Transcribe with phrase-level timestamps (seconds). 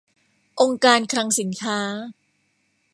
[0.61, 1.79] องค์การคลังสินค้า